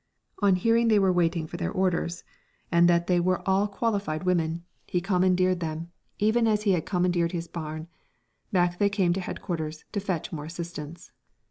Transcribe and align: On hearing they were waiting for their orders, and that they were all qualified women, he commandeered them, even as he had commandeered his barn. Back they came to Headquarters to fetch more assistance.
On 0.39 0.55
hearing 0.55 0.87
they 0.87 0.97
were 0.97 1.13
waiting 1.13 1.45
for 1.45 1.57
their 1.57 1.69
orders, 1.71 2.23
and 2.71 2.89
that 2.89 3.05
they 3.05 3.19
were 3.19 3.47
all 3.47 3.67
qualified 3.67 4.23
women, 4.23 4.63
he 4.87 4.99
commandeered 4.99 5.59
them, 5.59 5.91
even 6.17 6.47
as 6.47 6.63
he 6.63 6.71
had 6.71 6.87
commandeered 6.87 7.33
his 7.33 7.47
barn. 7.47 7.87
Back 8.51 8.79
they 8.79 8.89
came 8.89 9.13
to 9.13 9.21
Headquarters 9.21 9.85
to 9.91 9.99
fetch 9.99 10.31
more 10.31 10.45
assistance. 10.45 11.11